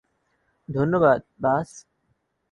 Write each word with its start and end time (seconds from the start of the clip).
ধন্যবাদ, 0.69 1.19
বাস। 1.39 1.69